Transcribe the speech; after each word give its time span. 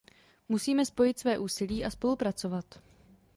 Musíme 0.49 0.85
spojit 0.85 1.19
své 1.19 1.37
úsilí 1.39 1.85
a 1.85 1.89
spolupracovat. 1.89 2.75